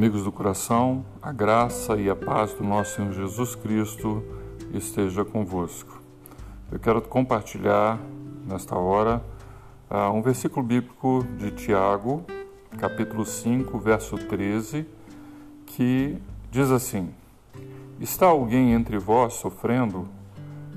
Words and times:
Amigos 0.00 0.24
do 0.24 0.32
coração, 0.32 1.04
a 1.20 1.30
graça 1.30 1.94
e 1.98 2.08
a 2.08 2.16
paz 2.16 2.54
do 2.54 2.64
nosso 2.64 2.96
Senhor 2.96 3.12
Jesus 3.12 3.54
Cristo 3.54 4.24
esteja 4.72 5.26
convosco. 5.26 6.00
Eu 6.72 6.78
quero 6.78 7.02
compartilhar 7.02 8.00
nesta 8.48 8.74
hora 8.76 9.22
uh, 9.90 10.10
um 10.10 10.22
versículo 10.22 10.64
bíblico 10.64 11.22
de 11.36 11.50
Tiago, 11.50 12.24
capítulo 12.78 13.26
5, 13.26 13.78
verso 13.78 14.16
13, 14.16 14.86
que 15.66 16.16
diz 16.50 16.70
assim: 16.70 17.10
Está 18.00 18.24
alguém 18.24 18.72
entre 18.72 18.96
vós 18.96 19.34
sofrendo? 19.34 20.08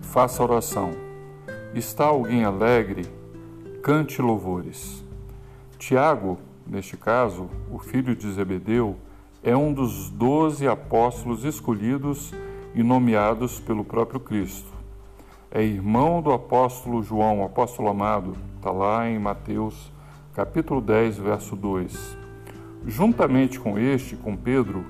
Faça 0.02 0.44
oração. 0.44 0.92
Está 1.74 2.08
alguém 2.08 2.44
alegre? 2.44 3.06
Cante 3.82 4.22
louvores. 4.22 5.02
Tiago, 5.80 6.38
neste 6.68 6.98
caso, 6.98 7.50
o 7.72 7.80
filho 7.80 8.14
de 8.18 8.30
Zebedeu, 8.30 8.98
é 9.44 9.56
um 9.56 9.74
dos 9.74 10.10
doze 10.10 10.68
apóstolos 10.68 11.44
escolhidos 11.44 12.34
e 12.74 12.82
nomeados 12.82 13.60
pelo 13.60 13.84
próprio 13.84 14.20
Cristo. 14.20 14.72
É 15.52 15.62
irmão 15.62 16.22
do 16.22 16.32
apóstolo 16.32 17.04
João, 17.04 17.42
o 17.42 17.46
apóstolo 17.46 17.90
amado, 17.90 18.38
está 18.58 18.72
lá 18.72 19.08
em 19.08 19.20
Mateus 19.20 19.92
capítulo 20.34 20.82
10, 20.82 21.18
verso 21.18 21.56
2. 21.56 22.18
Juntamente 22.88 23.60
com 23.60 23.78
este, 23.78 24.16
com 24.16 24.36
Pedro, 24.36 24.84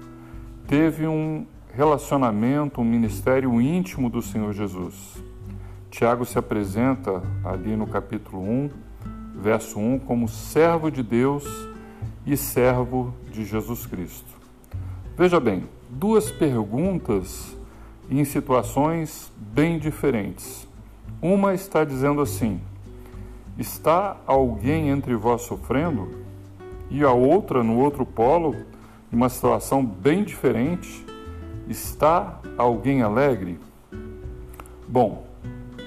teve 0.68 1.06
um 1.06 1.46
relacionamento, 1.74 2.80
um 2.80 2.86
ministério 2.86 3.60
íntimo 3.60 4.10
do 4.10 4.22
Senhor 4.22 4.54
Jesus. 4.54 5.22
Tiago 5.90 6.26
se 6.26 6.38
apresenta 6.40 7.22
ali 7.44 7.76
no 7.76 7.88
capítulo 7.88 8.42
1, 8.42 8.70
verso 9.36 9.80
1, 9.80 10.00
como 10.00 10.28
servo 10.28 10.90
de 10.90 11.04
Deus 11.04 11.44
e 12.26 12.38
servo 12.38 13.14
de 13.30 13.44
Jesus 13.44 13.86
Cristo. 13.86 14.43
Veja 15.16 15.40
bem, 15.40 15.66
duas 15.92 16.32
perguntas 16.32 17.56
em 18.10 18.26
situações 18.26 19.32
bem 19.38 19.78
diferentes. 19.78 20.68
Uma 21.22 21.54
está 21.54 21.84
dizendo 21.84 22.20
assim: 22.20 22.60
Está 23.56 24.18
alguém 24.26 24.90
entre 24.90 25.14
vós 25.16 25.44
sofrendo? 25.44 26.10
E 26.90 27.04
a 27.04 27.12
outra, 27.12 27.64
no 27.64 27.78
outro 27.78 28.08
polo, 28.08 28.56
em 29.12 29.16
uma 29.16 29.30
situação 29.30 29.86
bem 29.86 30.24
diferente, 30.24 31.06
está 31.70 32.40
alguém 32.58 33.04
alegre? 33.04 33.60
Bom, 34.88 35.28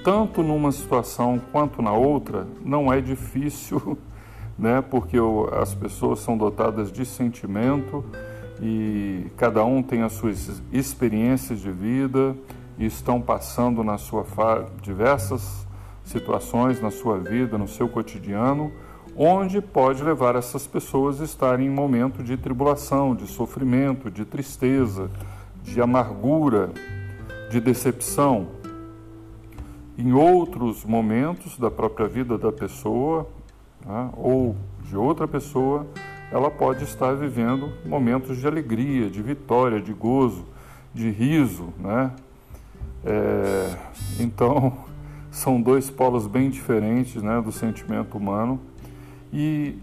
tanto 0.05 0.41
numa 0.41 0.71
situação 0.71 1.41
quanto 1.51 1.81
na 1.81 1.91
outra, 1.91 2.47
não 2.63 2.93
é 2.93 3.01
difícil 3.01 3.97
né? 4.57 4.81
porque 4.81 5.17
as 5.51 5.75
pessoas 5.75 6.19
são 6.19 6.37
dotadas 6.37 6.89
de 6.89 7.05
sentimento 7.05 8.05
e 8.61 9.27
cada 9.37 9.63
um 9.63 9.83
tem 9.83 10.01
as 10.01 10.13
suas 10.13 10.61
experiências 10.71 11.59
de 11.59 11.71
vida 11.71 12.35
e 12.77 12.85
estão 12.85 13.21
passando 13.21 13.83
na 13.83 13.97
sua 13.97 14.25
diversas 14.81 15.67
situações 16.07 16.81
na 16.81 16.89
sua 16.89 17.17
vida, 17.19 17.57
no 17.57 17.67
seu 17.67 17.87
cotidiano, 17.87 18.71
onde 19.15 19.61
pode 19.61 20.03
levar 20.03 20.35
essas 20.35 20.65
pessoas 20.65 21.19
a 21.21 21.25
estarem 21.25 21.67
em 21.67 21.69
momento 21.69 22.23
de 22.23 22.37
tribulação, 22.37 23.13
de 23.13 23.27
sofrimento, 23.27 24.09
de 24.09 24.23
tristeza, 24.23 25.09
de 25.63 25.81
amargura, 25.81 26.71
de 27.51 27.59
decepção. 27.59 28.47
Em 29.97 30.13
outros 30.13 30.85
momentos 30.85 31.57
da 31.57 31.69
própria 31.69 32.07
vida 32.07 32.37
da 32.37 32.51
pessoa, 32.51 33.27
né, 33.85 34.09
ou 34.15 34.55
de 34.83 34.95
outra 34.95 35.27
pessoa, 35.27 35.85
ela 36.31 36.51
pode 36.51 36.83
estar 36.83 37.13
vivendo 37.13 37.71
momentos 37.85 38.37
de 38.37 38.45
alegria, 38.45 39.09
de 39.09 39.21
vitória, 39.21 39.81
de 39.81 39.93
gozo, 39.93 40.45
de 40.93 41.09
riso, 41.09 41.73
né? 41.79 42.11
É, 43.05 43.77
então, 44.19 44.73
são 45.31 45.61
dois 45.61 45.89
polos 45.89 46.27
bem 46.27 46.49
diferentes 46.49 47.21
né, 47.21 47.41
do 47.41 47.51
sentimento 47.51 48.17
humano. 48.17 48.59
E, 49.31 49.77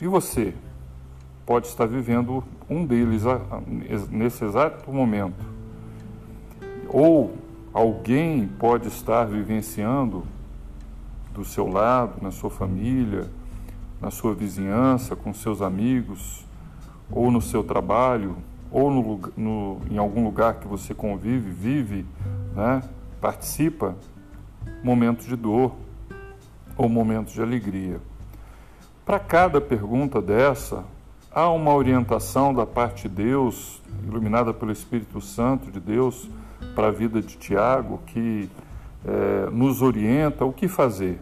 e 0.00 0.06
você 0.06 0.54
pode 1.46 1.66
estar 1.66 1.86
vivendo 1.86 2.42
um 2.68 2.84
deles 2.84 3.22
nesse 4.10 4.44
exato 4.44 4.90
momento. 4.92 5.44
Ou 6.88 7.34
alguém 7.72 8.46
pode 8.46 8.88
estar 8.88 9.24
vivenciando 9.24 10.24
do 11.32 11.44
seu 11.44 11.68
lado, 11.68 12.22
na 12.22 12.30
sua 12.30 12.50
família, 12.50 13.28
na 14.00 14.10
sua 14.10 14.34
vizinhança, 14.34 15.14
com 15.14 15.32
seus 15.34 15.60
amigos, 15.60 16.44
ou 17.10 17.30
no 17.30 17.40
seu 17.40 17.62
trabalho, 17.62 18.36
ou 18.70 18.90
no, 18.90 19.20
no, 19.36 19.80
em 19.90 19.98
algum 19.98 20.24
lugar 20.24 20.54
que 20.54 20.68
você 20.68 20.94
convive, 20.94 21.50
vive, 21.50 22.06
né, 22.54 22.82
participa, 23.20 23.96
momentos 24.82 25.26
de 25.26 25.36
dor 25.36 25.74
ou 26.76 26.88
momentos 26.88 27.34
de 27.34 27.42
alegria. 27.42 28.00
Para 29.04 29.18
cada 29.18 29.60
pergunta 29.60 30.22
dessa, 30.22 30.84
há 31.32 31.50
uma 31.50 31.74
orientação 31.74 32.54
da 32.54 32.64
parte 32.64 33.08
de 33.08 33.14
Deus, 33.14 33.82
iluminada 34.06 34.54
pelo 34.54 34.70
Espírito 34.70 35.20
Santo 35.20 35.70
de 35.70 35.80
Deus, 35.80 36.30
para 36.74 36.88
a 36.88 36.90
vida 36.90 37.20
de 37.20 37.36
Tiago, 37.36 38.00
que 38.06 38.48
é, 39.04 39.50
nos 39.50 39.82
orienta 39.82 40.44
o 40.44 40.52
que 40.52 40.68
fazer. 40.68 41.20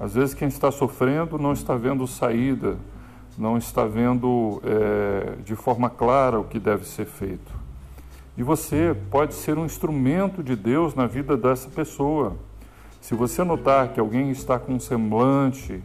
Às 0.00 0.14
vezes, 0.14 0.34
quem 0.34 0.48
está 0.48 0.72
sofrendo 0.72 1.38
não 1.38 1.52
está 1.52 1.76
vendo 1.76 2.06
saída, 2.06 2.78
não 3.36 3.58
está 3.58 3.84
vendo 3.84 4.62
é, 4.64 5.34
de 5.44 5.54
forma 5.54 5.90
clara 5.90 6.40
o 6.40 6.44
que 6.44 6.58
deve 6.58 6.86
ser 6.86 7.04
feito. 7.04 7.52
E 8.36 8.42
você 8.42 8.96
pode 9.10 9.34
ser 9.34 9.58
um 9.58 9.66
instrumento 9.66 10.42
de 10.42 10.56
Deus 10.56 10.94
na 10.94 11.06
vida 11.06 11.36
dessa 11.36 11.68
pessoa. 11.68 12.34
Se 12.98 13.14
você 13.14 13.44
notar 13.44 13.92
que 13.92 14.00
alguém 14.00 14.30
está 14.30 14.58
com 14.58 14.72
um 14.72 14.80
semblante, 14.80 15.82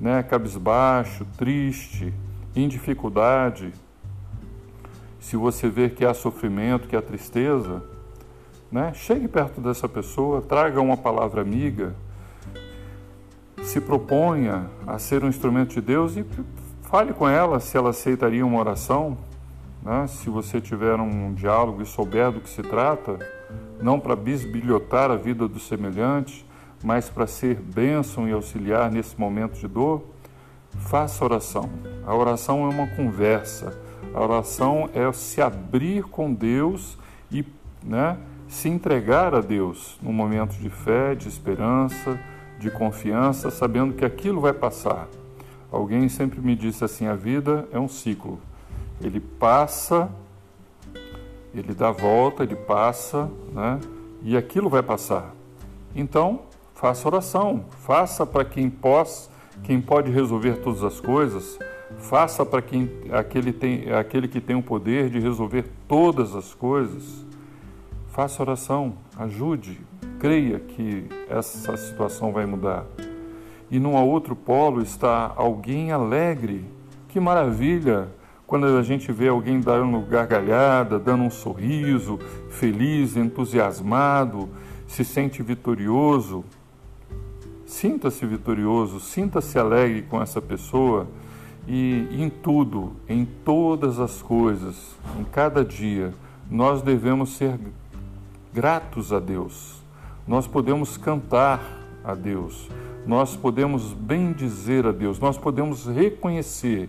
né, 0.00 0.22
cabisbaixo, 0.24 1.24
triste, 1.36 2.12
em 2.56 2.66
dificuldade, 2.66 3.72
se 5.20 5.36
você 5.36 5.68
ver 5.68 5.94
que 5.94 6.04
há 6.04 6.12
sofrimento, 6.12 6.88
que 6.88 6.96
há 6.96 7.00
tristeza, 7.00 7.80
né? 8.70 8.92
Chegue 8.94 9.28
perto 9.28 9.60
dessa 9.60 9.88
pessoa, 9.88 10.42
traga 10.42 10.80
uma 10.80 10.96
palavra 10.96 11.40
amiga, 11.40 11.94
se 13.72 13.80
proponha 13.80 14.66
a 14.86 14.98
ser 14.98 15.24
um 15.24 15.28
instrumento 15.28 15.72
de 15.72 15.80
Deus 15.80 16.14
e 16.14 16.26
fale 16.82 17.14
com 17.14 17.26
ela 17.26 17.58
se 17.58 17.74
ela 17.74 17.88
aceitaria 17.88 18.44
uma 18.44 18.60
oração. 18.60 19.16
Né? 19.82 20.06
Se 20.08 20.28
você 20.28 20.60
tiver 20.60 20.96
um 20.96 21.32
diálogo 21.32 21.80
e 21.80 21.86
souber 21.86 22.30
do 22.30 22.42
que 22.42 22.50
se 22.50 22.62
trata, 22.62 23.18
não 23.80 23.98
para 23.98 24.14
bisbilhotar 24.14 25.10
a 25.10 25.16
vida 25.16 25.48
do 25.48 25.58
semelhante, 25.58 26.44
mas 26.84 27.08
para 27.08 27.26
ser 27.26 27.54
bênção 27.54 28.28
e 28.28 28.32
auxiliar 28.32 28.90
nesse 28.90 29.18
momento 29.18 29.58
de 29.58 29.66
dor, 29.66 30.04
faça 30.76 31.24
oração. 31.24 31.70
A 32.06 32.14
oração 32.14 32.66
é 32.66 32.74
uma 32.74 32.88
conversa. 32.88 33.80
A 34.12 34.20
oração 34.20 34.90
é 34.92 35.10
se 35.14 35.40
abrir 35.40 36.02
com 36.04 36.30
Deus 36.34 36.98
e 37.30 37.42
né, 37.82 38.18
se 38.48 38.68
entregar 38.68 39.34
a 39.34 39.40
Deus 39.40 39.98
num 40.02 40.12
momento 40.12 40.58
de 40.58 40.68
fé, 40.68 41.14
de 41.14 41.26
esperança, 41.26 42.20
de 42.62 42.70
confiança, 42.70 43.50
sabendo 43.50 43.92
que 43.92 44.04
aquilo 44.04 44.40
vai 44.40 44.52
passar. 44.52 45.08
Alguém 45.70 46.08
sempre 46.08 46.40
me 46.40 46.54
disse 46.54 46.84
assim: 46.84 47.06
a 47.06 47.14
vida 47.14 47.68
é 47.72 47.78
um 47.78 47.88
ciclo. 47.88 48.38
Ele 49.00 49.18
passa, 49.18 50.08
ele 51.52 51.74
dá 51.74 51.90
volta, 51.90 52.44
ele 52.44 52.54
passa, 52.54 53.28
né? 53.52 53.80
E 54.22 54.36
aquilo 54.36 54.70
vai 54.70 54.82
passar. 54.82 55.34
Então, 55.94 56.42
faça 56.72 57.08
oração, 57.08 57.64
faça 57.80 58.24
para 58.24 58.44
quem 58.44 58.70
pós, 58.70 59.28
quem 59.64 59.80
pode 59.80 60.12
resolver 60.12 60.58
todas 60.58 60.84
as 60.84 61.00
coisas, 61.00 61.58
faça 61.98 62.46
para 62.46 62.62
quem 62.62 62.88
aquele 63.10 63.52
tem, 63.52 63.92
aquele 63.92 64.28
que 64.28 64.40
tem 64.40 64.54
o 64.54 64.62
poder 64.62 65.10
de 65.10 65.18
resolver 65.18 65.64
todas 65.88 66.36
as 66.36 66.54
coisas. 66.54 67.26
Faça 68.12 68.40
oração, 68.40 68.94
ajude, 69.18 69.80
creia 70.22 70.60
que 70.60 71.08
essa 71.28 71.76
situação 71.76 72.32
vai 72.32 72.46
mudar. 72.46 72.86
E 73.68 73.80
num 73.80 73.96
outro 73.96 74.36
polo 74.36 74.80
está 74.80 75.32
alguém 75.34 75.90
alegre. 75.90 76.64
Que 77.08 77.18
maravilha 77.18 78.08
quando 78.46 78.66
a 78.66 78.84
gente 78.84 79.10
vê 79.10 79.26
alguém 79.26 79.58
dando 79.58 80.00
gargalhada, 80.02 80.96
dando 80.96 81.24
um 81.24 81.30
sorriso, 81.30 82.20
feliz, 82.50 83.16
entusiasmado, 83.16 84.48
se 84.86 85.04
sente 85.04 85.42
vitorioso. 85.42 86.44
Sinta-se 87.66 88.24
vitorioso, 88.24 89.00
sinta-se 89.00 89.58
alegre 89.58 90.02
com 90.02 90.22
essa 90.22 90.40
pessoa 90.40 91.08
e 91.66 92.06
em 92.12 92.30
tudo, 92.30 92.92
em 93.08 93.24
todas 93.24 93.98
as 93.98 94.22
coisas, 94.22 94.94
em 95.18 95.24
cada 95.24 95.64
dia, 95.64 96.14
nós 96.48 96.80
devemos 96.80 97.30
ser 97.30 97.58
gratos 98.54 99.12
a 99.12 99.18
Deus. 99.18 99.81
Nós 100.26 100.46
podemos 100.46 100.96
cantar 100.96 101.60
a 102.04 102.14
Deus, 102.14 102.68
nós 103.04 103.34
podemos 103.34 103.92
bendizer 103.92 104.86
a 104.86 104.92
Deus, 104.92 105.18
nós 105.18 105.36
podemos 105.36 105.86
reconhecer 105.86 106.88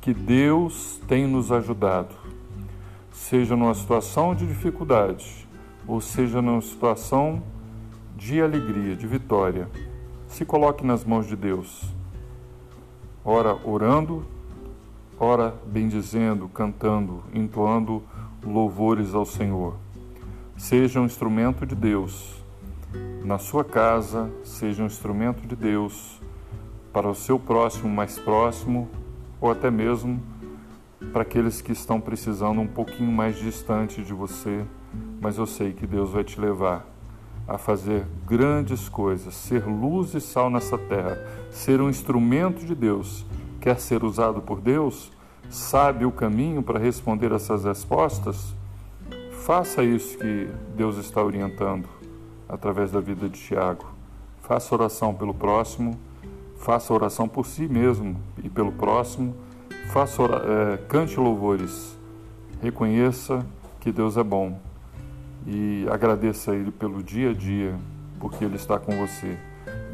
que 0.00 0.12
Deus 0.12 1.00
tem 1.06 1.28
nos 1.28 1.52
ajudado, 1.52 2.12
seja 3.12 3.54
numa 3.54 3.74
situação 3.74 4.34
de 4.34 4.44
dificuldade, 4.46 5.46
ou 5.86 6.00
seja 6.00 6.42
numa 6.42 6.60
situação 6.60 7.40
de 8.16 8.42
alegria, 8.42 8.96
de 8.96 9.06
vitória. 9.06 9.68
Se 10.26 10.44
coloque 10.44 10.84
nas 10.84 11.04
mãos 11.04 11.26
de 11.28 11.36
Deus. 11.36 11.84
Ora 13.24 13.56
orando, 13.64 14.24
ora 15.20 15.54
bendizendo, 15.66 16.48
cantando, 16.48 17.22
entoando 17.32 18.02
louvores 18.44 19.14
ao 19.14 19.24
Senhor. 19.24 19.76
Seja 20.56 21.00
um 21.00 21.04
instrumento 21.04 21.64
de 21.64 21.76
Deus 21.76 22.41
na 23.24 23.38
sua 23.38 23.64
casa, 23.64 24.30
seja 24.42 24.82
um 24.82 24.86
instrumento 24.86 25.46
de 25.46 25.54
Deus 25.54 26.20
para 26.92 27.08
o 27.08 27.14
seu 27.14 27.38
próximo 27.38 27.88
mais 27.88 28.18
próximo 28.18 28.88
ou 29.40 29.50
até 29.50 29.70
mesmo 29.70 30.20
para 31.12 31.22
aqueles 31.22 31.60
que 31.60 31.72
estão 31.72 32.00
precisando 32.00 32.60
um 32.60 32.66
pouquinho 32.66 33.10
mais 33.10 33.36
distante 33.36 34.02
de 34.02 34.12
você, 34.12 34.64
mas 35.20 35.38
eu 35.38 35.46
sei 35.46 35.72
que 35.72 35.86
Deus 35.86 36.10
vai 36.10 36.24
te 36.24 36.40
levar 36.40 36.86
a 37.46 37.58
fazer 37.58 38.06
grandes 38.26 38.88
coisas, 38.88 39.34
ser 39.34 39.64
luz 39.66 40.14
e 40.14 40.20
sal 40.20 40.50
nessa 40.50 40.78
terra, 40.78 41.18
ser 41.50 41.80
um 41.80 41.88
instrumento 41.88 42.64
de 42.64 42.74
Deus. 42.74 43.24
Quer 43.60 43.78
ser 43.78 44.04
usado 44.04 44.40
por 44.40 44.60
Deus? 44.60 45.12
Sabe 45.48 46.04
o 46.04 46.12
caminho 46.12 46.62
para 46.62 46.78
responder 46.78 47.32
essas 47.32 47.64
respostas? 47.64 48.54
Faça 49.44 49.82
isso 49.82 50.16
que 50.18 50.48
Deus 50.76 50.96
está 50.98 51.22
orientando 51.22 52.01
através 52.52 52.92
da 52.92 53.00
vida 53.00 53.28
de 53.28 53.40
Tiago. 53.40 53.86
Faça 54.42 54.72
oração 54.74 55.12
pelo 55.12 55.34
próximo 55.34 55.98
faça 56.62 56.94
oração 56.94 57.28
por 57.28 57.44
si 57.44 57.66
mesmo 57.66 58.16
e 58.42 58.48
pelo 58.48 58.70
próximo, 58.70 59.34
faça 59.88 60.22
é, 60.22 60.76
cante 60.88 61.18
louvores, 61.18 61.98
reconheça 62.62 63.44
que 63.80 63.90
Deus 63.90 64.16
é 64.16 64.22
bom 64.22 64.58
e 65.44 65.84
agradeça 65.90 66.52
a 66.52 66.54
Ele 66.54 66.70
pelo 66.70 67.02
dia 67.02 67.30
a 67.30 67.34
dia, 67.34 67.74
porque 68.20 68.44
Ele 68.44 68.54
está 68.54 68.78
com 68.78 68.92
você. 68.96 69.36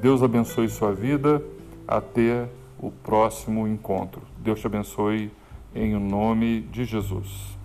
Deus 0.02 0.22
abençoe 0.22 0.68
sua 0.68 0.92
vida 0.92 1.42
até 1.86 2.46
o 2.78 2.90
próximo 2.90 3.66
encontro. 3.66 4.20
Deus 4.38 4.60
te 4.60 4.66
abençoe 4.66 5.32
em 5.74 5.98
nome 5.98 6.60
de 6.60 6.84
Jesus. 6.84 7.57